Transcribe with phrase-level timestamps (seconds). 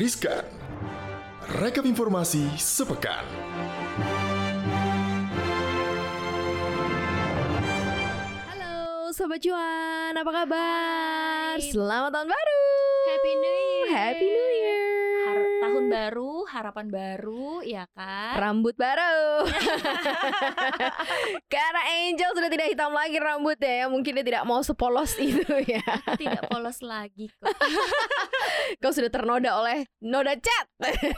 [0.00, 0.48] Riskan.
[1.60, 3.20] Rekap informasi sepekan.
[8.48, 11.60] Halo Sobat Cuan, apa kabar?
[11.60, 11.68] Hai.
[11.68, 12.64] Selamat tahun baru
[13.12, 13.86] Happy New Year.
[13.92, 14.88] Happy New Year
[15.20, 18.40] Har- tahun baru, harapan baru, ya kan?
[18.40, 19.44] Rambut baru
[21.52, 25.84] Karena Angel sudah tidak hitam lagi rambutnya ya Mungkin dia tidak mau sepolos itu ya
[26.16, 27.52] Tidak polos lagi kok.
[28.80, 30.66] Kau sudah ternoda oleh noda cat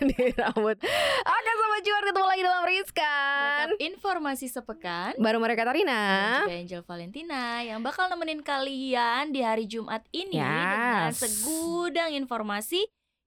[0.02, 0.82] di rambut
[1.22, 5.12] Oke Sobat Cuan, ketemu lagi dalam Riskan Rekap informasi sepekan.
[5.14, 6.02] Baru mereka Dan Tarina
[6.42, 11.22] juga Angel Valentina yang bakal nemenin kalian di hari Jumat ini dengan Yes.
[11.22, 12.82] segudang informasi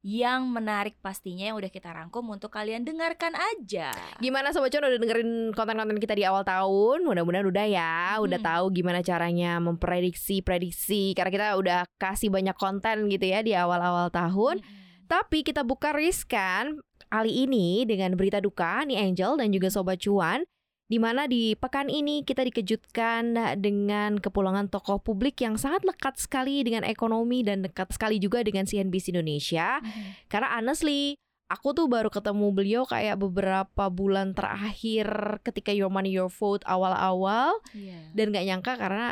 [0.06, 3.90] yang menarik pastinya yang udah kita rangkum untuk kalian dengarkan aja.
[4.22, 7.02] Gimana Sobat Cuan udah dengerin konten-konten kita di awal tahun?
[7.02, 8.46] Mudah-mudahan udah ya, udah Hmm.
[8.46, 14.62] tahu gimana caranya memprediksi-prediksi Karena kita udah kasih banyak konten gitu ya di awal-awal tahun
[14.62, 14.84] Mm-mm.
[15.06, 20.46] Tapi kita buka riskan kali ini dengan berita duka nih Angel dan juga Sobat Cuan
[20.86, 26.62] di mana di pekan ini kita dikejutkan dengan kepulangan tokoh publik yang sangat lekat sekali
[26.62, 30.30] dengan ekonomi dan dekat sekali juga dengan CNBC Indonesia Mm-mm.
[30.30, 31.18] karena honestly,
[31.50, 37.58] aku tuh baru ketemu beliau kayak beberapa bulan terakhir ketika Your Money Your Vote awal-awal
[37.74, 38.14] Iya.
[38.14, 39.08] dan nggak nyangka karena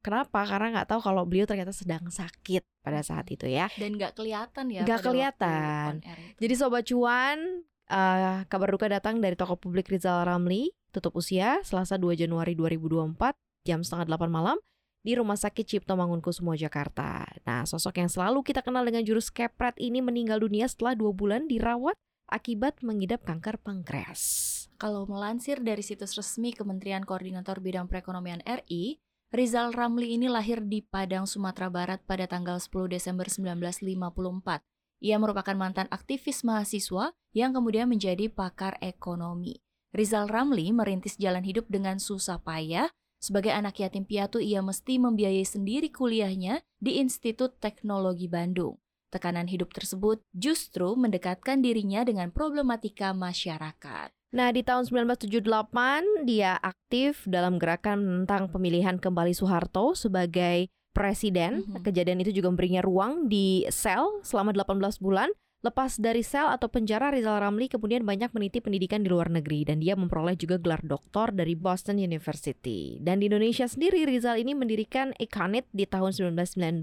[0.00, 0.40] kenapa?
[0.48, 3.68] Karena nggak tahu kalau beliau ternyata sedang sakit pada saat itu ya.
[3.76, 4.88] Dan nggak kelihatan ya.
[4.88, 6.00] Nggak kelihatan.
[6.40, 7.60] Jadi sobat cuan,
[7.92, 13.32] eh, kabar duka datang dari tokoh publik Rizal Ramli, tutup usia Selasa 2 Januari 2024
[13.66, 14.58] jam setengah 8 malam
[15.00, 17.24] di Rumah Sakit Cipto Mangunkusumo Jakarta.
[17.48, 21.48] Nah, sosok yang selalu kita kenal dengan jurus kepret ini meninggal dunia setelah dua bulan
[21.48, 21.96] dirawat
[22.28, 24.48] akibat mengidap kanker pankreas.
[24.80, 30.82] Kalau melansir dari situs resmi Kementerian Koordinator Bidang Perekonomian RI, Rizal Ramli ini lahir di
[30.82, 34.64] Padang, Sumatera Barat pada tanggal 10 Desember 1954.
[35.00, 39.62] Ia merupakan mantan aktivis mahasiswa yang kemudian menjadi pakar ekonomi.
[39.90, 42.86] Rizal Ramli merintis jalan hidup dengan susah payah.
[43.20, 48.78] Sebagai anak yatim piatu, ia mesti membiayai sendiri kuliahnya di Institut Teknologi Bandung.
[49.10, 54.14] Tekanan hidup tersebut justru mendekatkan dirinya dengan problematika masyarakat.
[54.30, 61.66] Nah, di tahun 1978 dia aktif dalam gerakan tentang pemilihan kembali Soeharto sebagai presiden.
[61.66, 61.82] Mhm.
[61.82, 65.34] Kejadian itu juga memberinya ruang di sel selama 18 bulan.
[65.60, 69.76] Lepas dari sel atau penjara, Rizal Ramli kemudian banyak meniti pendidikan di luar negeri dan
[69.76, 72.96] dia memperoleh juga gelar doktor dari Boston University.
[72.96, 76.80] Dan di Indonesia sendiri, Rizal ini mendirikan Econet di tahun 1992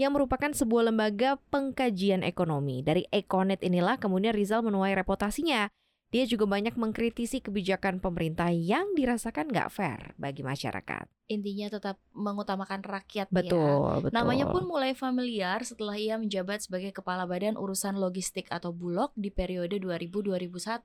[0.00, 2.80] yang merupakan sebuah lembaga pengkajian ekonomi.
[2.80, 5.68] Dari Econet inilah kemudian Rizal menuai reputasinya.
[6.12, 11.08] Dia juga banyak mengkritisi kebijakan pemerintah yang dirasakan nggak fair bagi masyarakat.
[11.32, 13.36] Intinya tetap mengutamakan rakyat ya.
[13.40, 14.12] Betul, betul.
[14.12, 19.32] Namanya pun mulai familiar setelah ia menjabat sebagai Kepala Badan Urusan Logistik atau Bulog di
[19.32, 20.84] periode 2000-2001.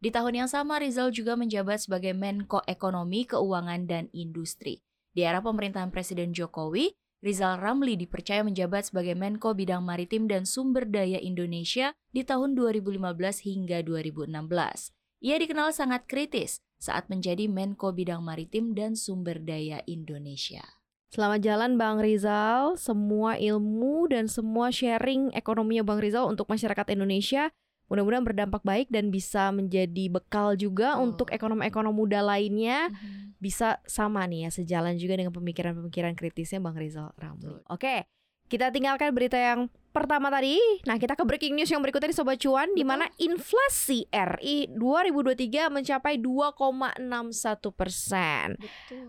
[0.00, 4.86] Di tahun yang sama Rizal juga menjabat sebagai Menko Ekonomi, Keuangan, dan Industri.
[5.10, 10.88] Di era pemerintahan Presiden Jokowi, Rizal Ramli dipercaya menjabat sebagai Menko Bidang Maritim dan Sumber
[10.88, 12.96] Daya Indonesia di tahun 2015
[13.44, 14.32] hingga 2016.
[15.20, 20.64] Ia dikenal sangat kritis saat menjadi Menko Bidang Maritim dan Sumber Daya Indonesia.
[21.12, 27.52] Selamat jalan Bang Rizal, semua ilmu dan semua sharing ekonominya Bang Rizal untuk masyarakat Indonesia
[27.90, 31.04] mudah-mudahan berdampak baik dan bisa menjadi bekal juga Betul.
[31.10, 32.86] untuk ekonom-ekonom muda lainnya
[33.42, 37.58] bisa sama nih ya sejalan juga dengan pemikiran-pemikiran kritisnya Bang Rizal Ramli.
[37.66, 38.06] Oke,
[38.46, 40.56] kita tinggalkan berita yang pertama tadi.
[40.86, 45.68] Nah, kita ke breaking news yang berikutnya nih Sobat Cuan di mana inflasi RI 2023
[45.70, 48.54] mencapai 2,61 persen.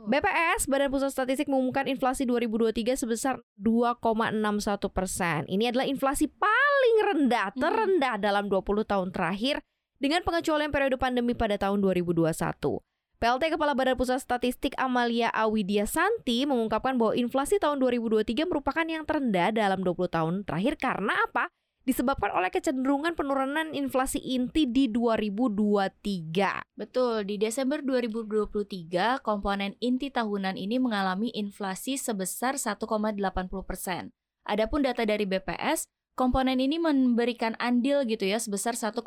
[0.09, 5.45] BPS Badan Pusat Statistik mengumumkan inflasi 2023 sebesar 2,61 persen.
[5.47, 7.61] Ini adalah inflasi paling rendah, Hmm.
[7.61, 9.61] terendah dalam 20 tahun terakhir
[10.01, 12.81] dengan pengecualian periode pandemi pada tahun 2021.
[13.21, 19.05] PLT Kepala Badan Pusat Statistik Amalia Awidya Santi mengungkapkan bahwa inflasi tahun 2023 merupakan yang
[19.05, 21.46] terendah dalam 20 tahun terakhir karena apa?
[21.85, 26.66] Disebabkan oleh kecenderungan penurunan inflasi inti di 2023.
[26.73, 33.22] Betul, di Desember 2023, komponen inti tahunan ini mengalami inflasi sebesar 1,80
[33.61, 34.09] persen.
[34.49, 35.85] Adapun data dari BPS,
[36.16, 39.02] komponen ini memberikan andil gitu ya sebesar 1,1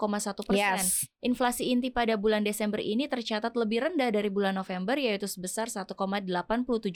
[0.45, 0.81] persen.
[0.81, 1.07] Yes.
[1.21, 5.95] Inflasi inti pada bulan Desember ini tercatat lebih rendah dari bulan November yaitu sebesar 1,87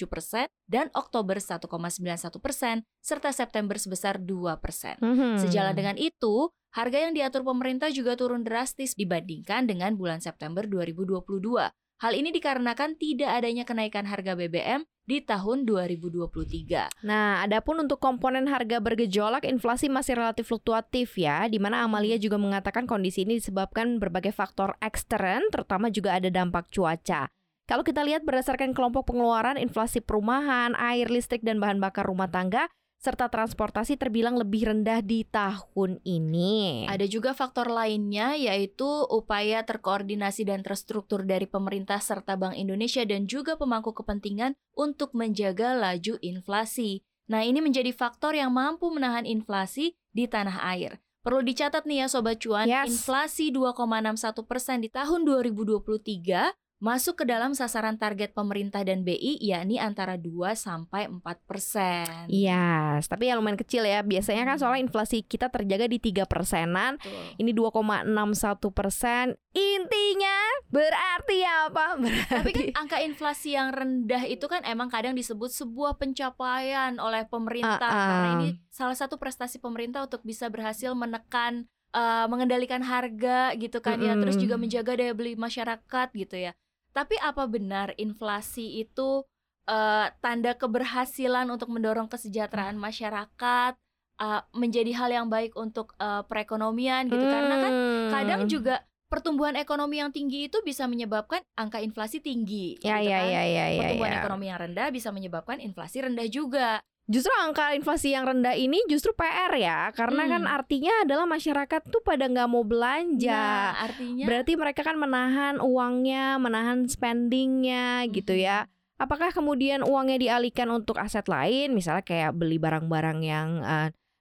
[0.09, 4.97] persen dan Oktober 1,91 persen serta September sebesar 2 persen.
[5.01, 5.41] Mhm.
[5.45, 11.73] Sejalan dengan itu, harga yang diatur pemerintah juga turun drastis dibandingkan dengan bulan September 2022.
[11.99, 17.03] Hal ini dikarenakan tidak adanya kenaikan harga BBM di tahun 2023.
[17.03, 22.39] Nah, adapun untuk komponen harga bergejolak, inflasi masih relatif fluktuatif ya, di mana Amalia juga
[22.39, 27.27] mengatakan kondisi ini disebabkan berbagai faktor ekstern, terutama juga ada dampak cuaca.
[27.67, 32.71] Kalau kita lihat berdasarkan kelompok pengeluaran, inflasi perumahan, air, listrik, dan bahan bakar rumah tangga
[32.99, 36.91] serta transportasi terbilang lebih rendah di tahun ini.
[36.91, 43.31] Ada juga faktor lainnya yaitu upaya terkoordinasi dan terstruktur dari pemerintah serta Bank Indonesia dan
[43.31, 47.07] juga pemangku kepentingan untuk menjaga laju inflasi.
[47.31, 50.99] Nah, ini menjadi faktor yang mampu menahan inflasi di tanah air.
[51.23, 52.89] Perlu dicatat nih ya Sobat Cuan, Yes.
[52.89, 59.83] inflasi 2,61 persen di tahun 2023 masuk ke dalam sasaran target pemerintah dan BI yakni
[59.83, 62.07] antara 2 sampai 4 persen.
[62.31, 64.07] Iya, tapi ya lumayan kecil ya.
[64.07, 67.03] Biasanya kan soalnya inflasi kita terjaga di 3 persenan.
[67.03, 67.35] Betul.
[67.43, 69.35] Ini 2,61 persen.
[69.51, 70.39] Intinya
[70.71, 71.99] berarti apa?
[72.31, 77.27] Tapi kan Berarti angka inflasi yang rendah itu kan emang kadang disebut sebuah pencapaian oleh
[77.27, 78.07] pemerintah Ah, ah.
[78.07, 83.99] karena ini salah satu prestasi pemerintah untuk bisa berhasil menekan eh, mengendalikan harga gitu kan
[83.99, 86.53] ya terus juga menjaga daya beli masyarakat gitu ya.
[86.93, 89.23] Tapi apa benar inflasi itu
[89.69, 93.73] eh, tanda keberhasilan untuk mendorong kesejahteraan masyarakat
[94.19, 98.11] eh, menjadi hal yang baik untuk eh, perekonomian gitu karena kan Hmm.
[98.11, 102.77] kadang juga pertumbuhan ekonomi yang tinggi itu bisa menyebabkan angka inflasi tinggi.
[102.85, 103.29] ya gitu ya kan.
[103.33, 103.81] ya ya ya.
[103.81, 104.21] Pertumbuhan ya.
[104.21, 106.81] ekonomi yang rendah bisa menyebabkan inflasi rendah juga.
[107.09, 110.57] Justru angka inflasi yang rendah ini justru PR ya, karena kan Hmm.
[110.61, 113.33] artinya adalah masyarakat tuh pada nggak mau belanja.
[113.33, 118.45] Nah, artinya Berarti mereka kan menahan uangnya, menahan spendingnya gitu Mhm.
[118.45, 118.59] ya.
[119.01, 123.49] Apakah kemudian uangnya dialihkan untuk aset lain, misalnya kayak beli barang-barang yang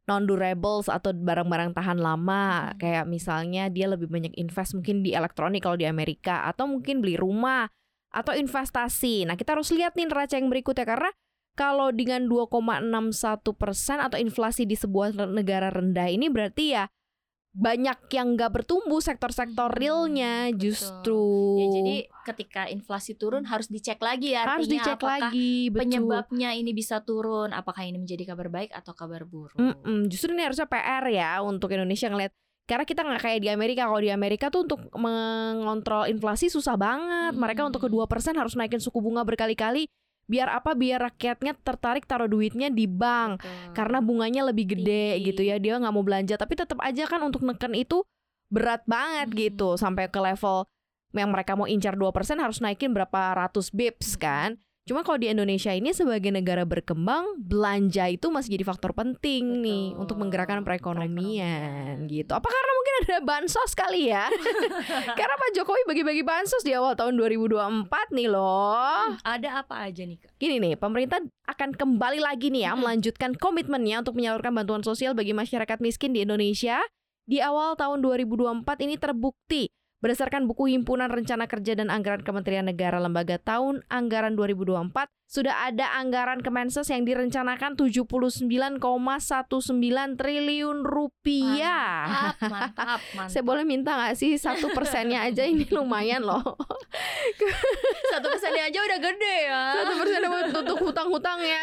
[0.08, 2.80] non durables atau barang-barang tahan lama, Mhm.
[2.80, 7.20] kayak misalnya dia lebih banyak invest mungkin di elektronik kalau di Amerika, atau mungkin beli
[7.20, 7.68] rumah
[8.16, 9.28] atau investasi.
[9.28, 11.12] Nah kita harus lihat nih neraca yang berikutnya karena
[11.58, 12.86] kalau dengan 2,61
[13.52, 16.86] persen atau inflasi di sebuah negara rendah ini berarti ya
[17.52, 20.62] banyak yang nggak bertumbuh sektor-sektor Mhm, realnya betul.
[20.62, 21.24] justru.
[21.58, 25.80] ya jadi ketika inflasi turun harus dicek lagi ya harus dicek apakah lagi betul.
[25.82, 29.58] penyebabnya ini bisa turun, apakah ini menjadi kabar baik atau kabar buruk.
[29.58, 32.30] Mm-mm, justru ini harusnya PR ya untuk Indonesia ngeliat
[32.68, 37.34] karena kita nggak kayak di Amerika kalau di Amerika tuh untuk mengontrol inflasi susah banget
[37.34, 37.70] mereka Mm.
[37.74, 39.88] untuk kedua persen harus naikin suku bunga berkali-kali
[40.28, 43.74] biar apa biar rakyatnya tertarik taruh duitnya di bank Betul.
[43.74, 45.28] karena bunganya lebih gede Tinggi.
[45.32, 48.04] gitu ya dia nggak mau belanja tapi tetap aja kan untuk neken itu
[48.48, 49.38] berat banget Mhm.
[49.40, 50.68] gitu sampai ke level
[51.12, 54.20] yang mereka mau incar 2% harus naikin berapa ratus bips Mhm.
[54.20, 54.50] kan
[54.88, 59.92] cuma kalau di Indonesia ini sebagai negara berkembang belanja itu masih jadi faktor penting nih
[59.92, 60.02] Betul.
[60.08, 62.08] untuk menggerakkan perekonomian, Perekonomian.
[62.08, 64.26] gitu apakah karena mungkin ada bansos kali ya
[65.20, 70.18] karena Pak Jokowi bagi-bagi bansos di awal tahun 2024 nih loh Ada apa aja nih,
[70.20, 70.32] Kak?
[70.40, 72.84] Gini nih, pemerintah akan kembali lagi nih ya Mm-mm.
[72.86, 76.80] melanjutkan komitmennya untuk menyalurkan bantuan sosial bagi masyarakat miskin di Indonesia.
[77.28, 79.68] Di awal tahun 2024 ini terbukti
[79.98, 85.92] berdasarkan buku Himpunan Rencana Kerja dan Anggaran Kementerian Negara Lembaga Tahun Anggaran 2024 sudah ada
[86.00, 88.80] anggaran Kemenses yang direncanakan 79,19
[90.16, 92.08] triliun rupiah.
[92.08, 93.28] Mantap, mantap, mantap.
[93.28, 96.40] Saya boleh minta nggak sih satu persennya aja ini lumayan loh.
[98.08, 99.64] Satu persennya aja udah gede ya.
[99.84, 101.60] Satu persen buat untuk hutang-hutangnya.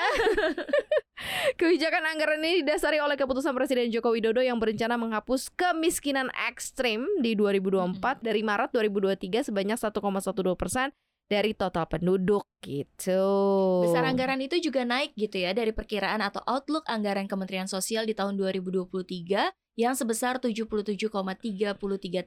[1.58, 7.32] Kebijakan anggaran ini didasari oleh keputusan Presiden Joko Widodo yang berencana menghapus kemiskinan ekstrim di
[7.32, 10.92] 2024 dari Maret 2023 sebanyak 1,12 persen
[11.28, 13.24] dari total penduduk gitu.
[13.88, 18.12] Besar anggaran itu juga naik gitu ya dari perkiraan atau outlook anggaran Kementerian Sosial di
[18.12, 21.10] tahun 2023 yang sebesar 77,33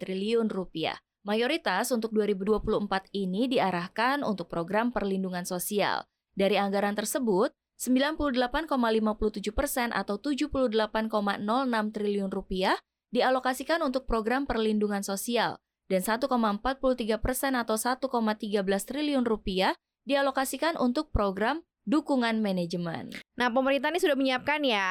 [0.01, 0.97] triliun rupiah.
[1.27, 6.07] Mayoritas untuk 2024 ini diarahkan untuk program perlindungan sosial.
[6.37, 12.77] Dari anggaran tersebut, 98,57 persen atau 78,06 triliun rupiah
[13.11, 19.75] dialokasikan untuk program perlindungan sosial dan 1,43 persen atau 1,13 triliun rupiah
[20.07, 23.15] dialokasikan untuk program dukungan manajemen.
[23.39, 24.87] Nah, pemerintah ini sudah menyiapkan ya,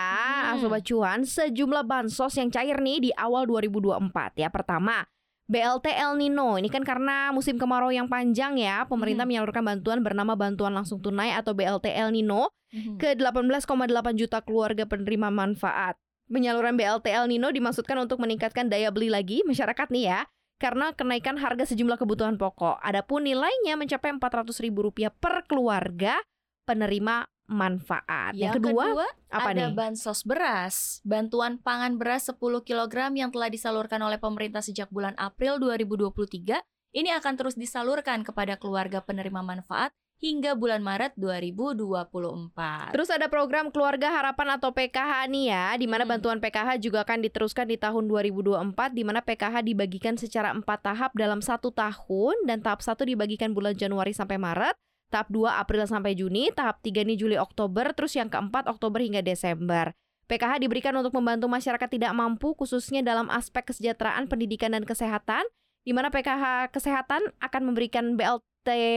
[0.57, 0.65] Hmm.
[0.65, 4.49] Sobat Cuan, sejumlah bansos yang cair nih di awal 2024 ya.
[4.49, 5.05] Pertama,
[5.47, 6.57] BLT El Nino.
[6.57, 9.37] Ini kan karena musim kemarau yang panjang ya, pemerintah Hmm.
[9.37, 12.49] menyalurkan bantuan bernama bantuan langsung tunai atau BLT El Nino
[12.97, 16.01] ke 18,8 juta keluarga penerima manfaat.
[16.27, 20.21] Penyaluran BLT El Nino dimaksudkan untuk meningkatkan daya beli lagi masyarakat nih ya.
[20.57, 22.81] Karena kenaikan harga sejumlah kebutuhan pokok.
[22.81, 24.73] Adapun nilainya mencapai Rp400.000
[25.13, 26.17] per keluarga
[26.65, 28.35] penerima manfaat.
[28.35, 29.75] Yang, kedua, apa ada nih?
[29.75, 30.99] bansos beras.
[31.07, 36.59] Bantuan pangan beras 10 kg yang telah disalurkan oleh pemerintah sejak bulan April 2023
[36.97, 42.97] ini akan terus disalurkan kepada keluarga penerima manfaat hingga bulan Maret 2024.
[42.97, 46.17] Terus ada program Keluarga Harapan atau PKH nih ya, di mana Hmm.
[46.17, 51.11] bantuan PKH juga akan diteruskan di tahun 2024, di mana PKH dibagikan secara empat tahap
[51.13, 54.75] dalam satu tahun dan tahap satu dibagikan bulan Januari sampai Maret,
[55.13, 59.21] tahap 2 April sampai Juni, tahap 3 ini Juli Oktober, terus yang keempat Oktober hingga
[59.21, 59.93] Desember.
[60.27, 65.47] PKH diberikan untuk membantu masyarakat tidak mampu khususnya dalam aspek kesejahteraan, pendidikan dan kesehatan,
[65.87, 68.43] di mana PKH kesehatan akan memberikan BLT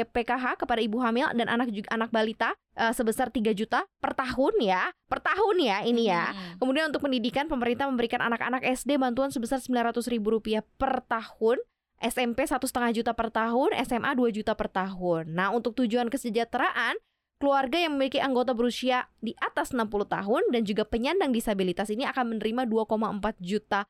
[0.09, 4.57] PKH kepada ibu hamil dan anak juga anak balita eh, sebesar 3 juta per tahun
[4.63, 4.89] ya.
[5.05, 6.33] Per tahun ya ini ya.
[6.33, 6.57] Hmm.
[6.63, 11.61] Kemudian untuk pendidikan pemerintah memberikan anak-anak SD bantuan sebesar 900 ribu rupiah per tahun.
[11.99, 15.35] SMP satu setengah juta per tahun, SMA 2 juta per tahun.
[15.35, 16.95] Nah untuk tujuan kesejahteraan,
[17.43, 22.35] keluarga yang memiliki anggota berusia di atas 60 tahun dan juga penyandang disabilitas ini akan
[22.35, 23.83] menerima 2,4 juta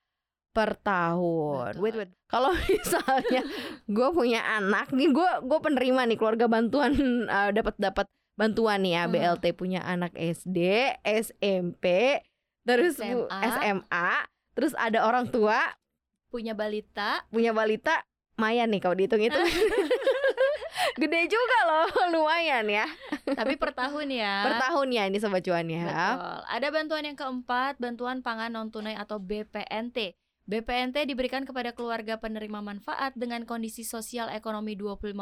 [0.50, 1.78] per tahun.
[1.78, 1.84] Betul.
[1.84, 2.12] Wait, wait.
[2.26, 3.42] Kalau misalnya
[3.86, 6.94] gue punya anak nih, gue gue penerima nih keluarga bantuan
[7.38, 9.14] eh, dapat dapat bantuan nih ya Hmm.
[9.14, 10.58] BLT punya anak SD,
[11.04, 12.18] SMP,
[12.64, 13.28] terus SMA.
[13.28, 14.10] SMA,
[14.56, 15.60] terus ada orang tua
[16.30, 18.06] Punya balita punya balita
[18.38, 19.34] lumayan nih kalau dihitung itu
[21.02, 22.86] gede juga loh lumayan ya
[23.34, 24.46] tapi per tahun ya.
[24.46, 26.38] per tahun ya ini sobat cuan ya Betul.
[26.48, 30.14] Ada bantuan yang keempat, bantuan pangan non tunai atau BPNT.
[30.50, 35.14] BPNT diberikan kepada keluarga penerima manfaat dengan kondisi sosial ekonomi 25%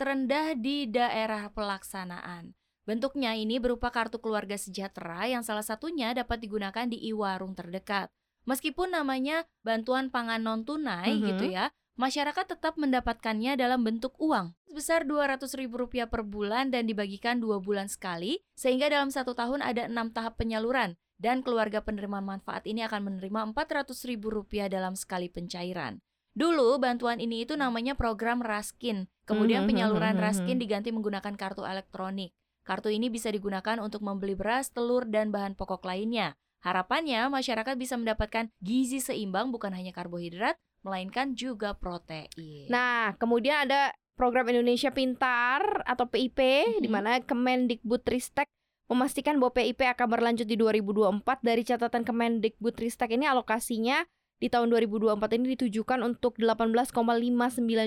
[0.00, 2.56] terendah di daerah pelaksanaan.
[2.88, 8.08] Bentuknya ini berupa kartu keluarga sejahtera yang salah satunya dapat digunakan di e-warung terdekat.
[8.48, 11.24] Meskipun namanya bantuan pangan non tunai Mhm.
[11.36, 11.68] gitu ya,
[12.00, 18.40] masyarakat tetap mendapatkannya dalam bentuk uang sebesar Rp200.000 per bulan dan dibagikan dua bulan sekali,
[18.56, 23.52] sehingga dalam satu tahun ada enam tahap penyaluran dan keluarga penerima manfaat ini akan menerima
[23.52, 26.00] Rp400.000 dalam sekali pencairan.
[26.36, 29.08] Dulu bantuan ini itu namanya program Raskin.
[29.24, 32.36] Kemudian Mhm, penyaluran mhm, Raskin diganti menggunakan kartu elektronik.
[32.60, 36.36] Kartu ini bisa digunakan untuk membeli beras, telur, dan bahan pokok lainnya.
[36.60, 42.28] Harapannya masyarakat bisa mendapatkan gizi seimbang bukan hanya karbohidrat, melainkan juga protein.
[42.68, 46.38] nah kemudian ada program Indonesia Pintar atau PIP
[46.78, 46.92] di Mhm.
[46.94, 48.46] mana Kemendikbudristek
[48.86, 55.16] memastikan bahwa PIP akan berlanjut di 2024 dari catatan Kemendikbudristek ini alokasinya di tahun 2024
[55.40, 56.92] ini ditujukan untuk 18,59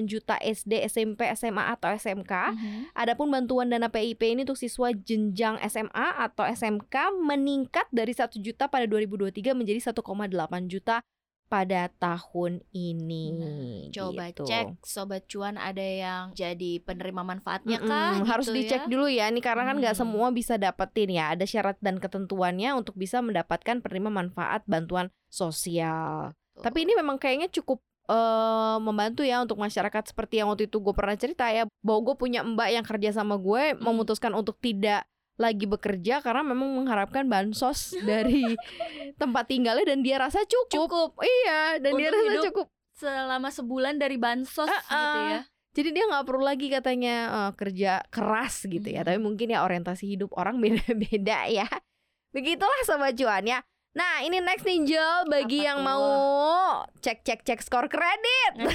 [0.10, 2.34] juta SD, SMP, SMA atau SMK.
[2.34, 2.82] Mhm.
[2.98, 8.65] Adapun bantuan dana PIP ini untuk siswa jenjang SMA atau SMK meningkat dari 1 juta
[8.65, 11.06] pada 2023 menjadi 1,8 juta
[11.50, 13.24] pada tahun ini.
[13.34, 14.46] Nah, Coba gitu.
[14.46, 18.13] cek sobat cuan ada yang jadi penerima manfaatnya Mm-mm, kah?
[18.24, 18.88] harus gitu dicek ya?
[18.88, 20.01] dulu ya nih karena kan nggak Hmm.
[20.06, 26.32] semua bisa dapetin ya ada syarat dan ketentuannya untuk bisa mendapatkan penerima manfaat bantuan sosial.
[26.56, 30.94] Tapi ini memang kayaknya cukup eh, membantu ya untuk masyarakat seperti yang waktu itu gue
[30.94, 33.86] pernah cerita ya bahwa gue punya mbak yang kerja sama gue Hmm.
[33.86, 35.06] memutuskan untuk tidak
[35.39, 38.53] lagi bekerja karena memang mengharapkan bansos dari
[39.15, 40.86] tempat tinggalnya dan dia rasa cukup.
[40.86, 41.10] Cukup.
[41.19, 42.67] Iya, dan dia Untuk rasa hidup cukup.
[42.93, 45.31] selama sebulan dari bansos gitu Ah-ah.
[45.31, 45.41] ya.
[45.69, 49.01] Jadi dia nggak perlu lagi katanya eh, kerja keras gitu ya.
[49.01, 49.08] Hmm.
[49.08, 51.67] Tapi mungkin ya orientasi hidup orang beda-beda ya.
[52.29, 53.60] Begitulah sobat cuan ya.
[53.89, 55.88] Nah ini next nih Jel bagi Apa yang tuh?
[55.88, 56.03] mau
[57.00, 58.53] cek cek cek skor kredit.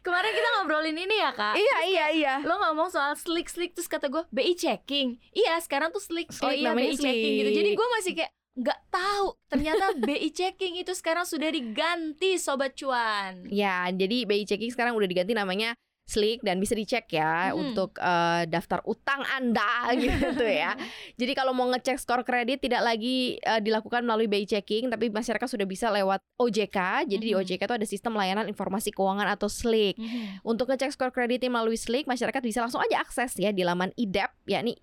[0.00, 1.54] Kemarin kita ngobrolin ini ya kak.
[1.58, 2.34] iya iya iya.
[2.44, 5.18] Lo ngomong soal slick slick terus kata gue BI checking.
[5.34, 6.30] Iya sekarang tuh slick.
[6.30, 7.50] oh Slick, iya namanya BI checking gitu.
[7.54, 7.78] Jadi slick.
[7.78, 9.26] gue masih kayak nggak tahu.
[9.48, 13.46] Ternyata BI checking itu sekarang sudah diganti sobat cuan.
[13.48, 15.74] Ya jadi BI checking sekarang udah diganti namanya
[16.08, 17.60] Slick dan bisa dicek ya Hmm.
[17.62, 20.72] untuk eh, daftar utang Anda gitu ya.
[21.14, 25.44] Jadi kalau mau ngecek skor kredit tidak lagi eh, dilakukan melalui BI checking tapi masyarakat
[25.44, 27.04] sudah bisa lewat OJK.
[27.06, 27.40] Jadi di Mhm.
[27.40, 29.94] OJK itu ada sistem layanan informasi keuangan atau Slick.
[29.94, 30.40] Mhm.
[30.42, 34.32] Untuk ngecek skor kreditnya melalui Slick, masyarakat bisa langsung aja akses ya di laman IDEP,
[34.46, 34.80] yakni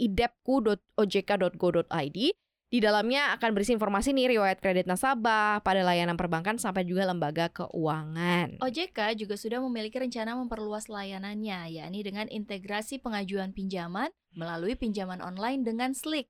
[0.95, 2.19] idepku.ojk.go.id.
[2.65, 7.45] Di dalamnya akan berisi informasi nih riwayat kredit nasabah pada layanan perbankan sampai juga lembaga
[7.53, 8.57] keuangan.
[8.57, 15.61] OJK juga sudah memiliki rencana memperluas layanannya, yakni dengan integrasi pengajuan pinjaman melalui pinjaman online
[15.61, 16.25] dengan Slick.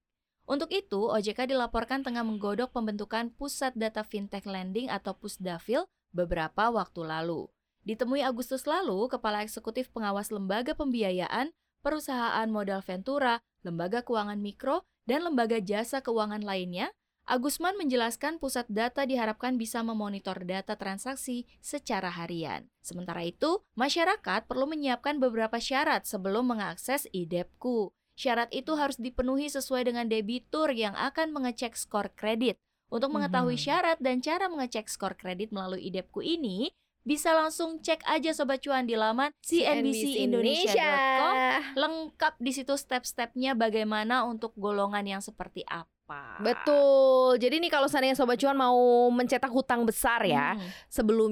[0.46, 7.02] Untuk itu, OJK dilaporkan tengah menggodok pembentukan Pusat Data Fintech Lending atau Pusdafil beberapa waktu
[7.02, 7.50] lalu.
[7.82, 11.50] Ditemui Agustus lalu, Kepala Eksekutif Pengawas Lembaga Pembiayaan,
[11.82, 16.92] Perusahaan Modal Ventura, Lembaga Keuangan Mikro, dan lembaga jasa keuangan lainnya,
[17.26, 22.70] Agusman menjelaskan pusat data diharapkan bisa memonitor data transaksi secara harian.
[22.86, 27.90] Sementara itu, masyarakat perlu menyiapkan beberapa syarat sebelum mengakses IDEPku.
[28.14, 32.62] Syarat itu harus dipenuhi sesuai dengan debitur yang akan mengecek skor kredit.
[32.94, 33.64] Untuk mengetahui Mhm.
[33.66, 36.70] syarat dan cara mengecek skor kredit melalui IDEPku ini,
[37.06, 41.34] bisa langsung cek aja Sobat Cuan di laman cnbcindonesia.com
[41.78, 46.42] lengkap di situ step-stepnya bagaimana untuk golongan yang seperti apa.
[46.42, 47.38] Betul.
[47.38, 48.78] Jadi nih kalau seandainya sobat cuan mau
[49.10, 50.70] mencetak hutang besar ya, Hmm.
[50.86, 51.32] sebelum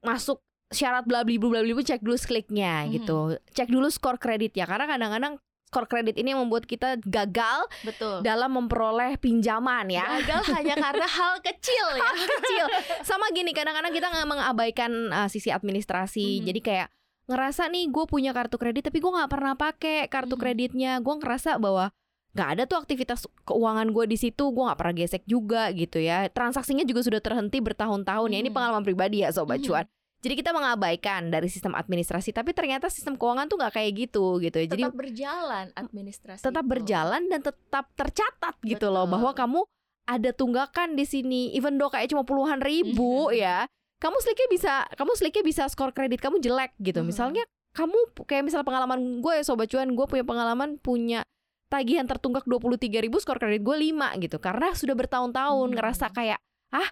[0.00, 2.90] masuk syarat bla bla bla bla cek dulu kliknya Mhm.
[2.92, 3.18] gitu.
[3.54, 8.22] Cek dulu skor kredit ya karena kadang-kadang skor kredit ini yang membuat kita gagal Betul.
[8.22, 10.06] dalam memperoleh pinjaman ya.
[10.22, 12.10] Gagal hanya karena hal kecil ya.
[12.14, 12.64] kecil.
[13.02, 16.40] Sama gini, kadang-kadang kita nggak mengabaikan uh, sisi administrasi.
[16.40, 16.44] Mhm.
[16.46, 16.88] Jadi kayak
[17.26, 20.40] ngerasa nih gue punya kartu kredit tapi gue nggak pernah pakai kartu Mhm.
[20.40, 20.92] kreditnya.
[21.02, 21.90] Gue ngerasa bahwa
[22.32, 24.44] nggak ada tuh aktivitas keuangan gue di situ.
[24.48, 26.30] Gue nggak pernah gesek juga gitu ya.
[26.30, 28.38] Transaksinya juga sudah terhenti bertahun-tahun ya.
[28.38, 28.56] Ini Mhm.
[28.56, 29.66] pengalaman pribadi ya sobat Mhm.
[29.66, 29.86] cuan.
[30.16, 34.58] Jadi kita mengabaikan dari sistem administrasi, tapi ternyata sistem keuangan tuh nggak kayak gitu gitu.
[34.58, 36.42] Jadi Tetap berjalan administrasi.
[36.42, 36.72] tetap itu.
[36.72, 39.12] berjalan dan tetap tercatat gitu loh Betul.
[39.12, 39.60] bahwa kamu
[40.06, 43.36] ada tunggakan di sini even though kayak cuma puluhan ribu Mhm.
[43.36, 43.66] ya
[43.98, 47.06] kamu seliknya bisa kamu seliknya bisa skor kredit kamu jelek gitu Mhm.
[47.06, 47.42] misalnya
[47.72, 51.26] kamu kayak misal pengalaman gue ya sobat cuan gue punya pengalaman punya
[51.66, 55.74] tagihan tertunggak 23.000 ribu skor kredit gue 5 gitu karena sudah bertahun-tahun Mhm.
[55.74, 56.38] ngerasa kayak
[56.70, 56.86] ah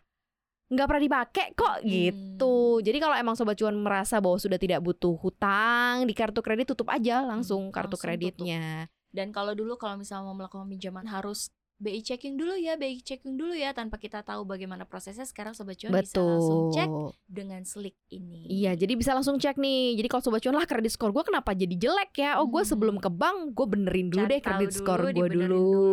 [0.67, 1.89] nggak pernah dipakai kok Mhm.
[1.89, 6.67] gitu jadi kalau emang sobat cuan merasa bahwa sudah tidak butuh hutang di kartu kredit
[6.67, 11.07] tutup aja langsung Hmm, kartu langsung kreditnya Dan kalau dulu kalau misalnya mau melakukan pinjaman
[11.07, 15.23] harus BI checking dulu ya, BI checking dulu ya tanpa kita tahu bagaimana prosesnya.
[15.23, 16.91] Sekarang sobat cuan bisa langsung cek
[17.25, 18.47] dengan slik ini.
[18.49, 19.95] Iya, jadi bisa langsung cek nih.
[19.95, 22.39] Jadi kalau sobat cuan lah kredit skor gue kenapa jadi jelek ya?
[22.39, 22.71] Oh, gue Hmm.
[22.73, 25.87] sebelum ke bank gue benerin dulu Cari deh kredit dulu, skor gue dibenerin dulu.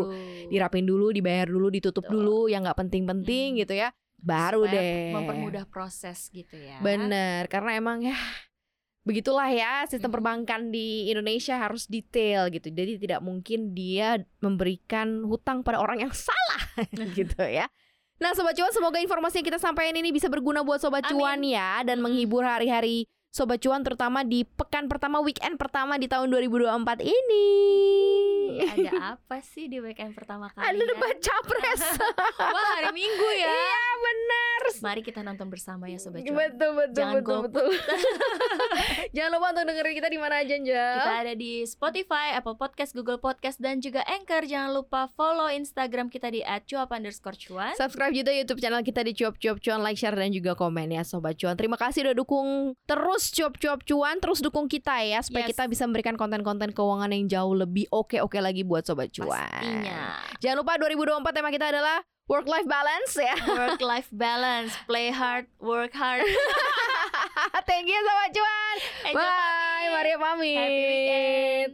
[0.47, 2.13] dirapin dulu, dibayar dulu, ditutup Betul.
[2.15, 3.59] dulu yang nggak penting-penting Hmm.
[3.59, 3.89] gitu ya.
[4.21, 5.11] Baru Supaya deh.
[5.11, 6.77] mempermudah proses gitu ya.
[6.79, 8.17] Bener, karena emang ya
[9.01, 10.17] begitulah ya sistem Hmm.
[10.21, 12.69] perbankan di Indonesia harus detail gitu.
[12.69, 16.61] Jadi tidak mungkin dia memberikan hutang pada orang yang salah
[17.17, 17.65] gitu ya.
[18.21, 21.17] Nah sobat cuan semoga informasi yang kita sampaikan ini bisa berguna buat sobat Amin.
[21.17, 26.27] cuan ya dan menghibur hari-hari sobat cuan terutama di pekan pertama weekend pertama di tahun
[26.35, 27.47] 2024 ini.
[28.51, 30.59] Ada apa sih di weekend pertama kali?
[30.67, 31.81] Ada debat capres.
[32.51, 33.47] Wah, hari Minggu ya.
[33.47, 34.61] Iya benar.
[34.83, 36.35] Mari kita nonton bersama ya sobat cuan.
[36.35, 37.67] Betul betul Jangan betul betul.
[39.15, 40.57] Jangan lupa untuk dengerin kita di mana aja.
[40.59, 44.43] Kita ada di Spotify, Apple Podcast, Google Podcast, dan juga Anchor.
[44.43, 47.79] Jangan lupa follow Instagram kita di @cuap_cuan.
[47.79, 51.07] Subscribe juga YouTube channel kita di Cuap Cuap Cuan, like, share dan juga komen ya
[51.07, 51.55] Sobat Cuan.
[51.55, 55.53] Terima kasih udah dukung terus Cuap Cuap Cuan, terus dukung kita ya supaya Yes.
[55.53, 59.29] kita bisa memberikan konten-konten keuangan yang jauh lebih oke-oke lagi buat Sobat Cuan.
[59.29, 60.17] Pastinya.
[60.39, 63.35] Jangan lupa 2024 tema kita adalah work life balance ya.
[63.45, 66.25] Work life balance, play hard, work hard.
[67.69, 68.75] Thank you Sobat Cuan.
[69.05, 69.89] Angel Bye.
[69.91, 70.57] Maria pamit.
[70.57, 71.71] Happy weekend.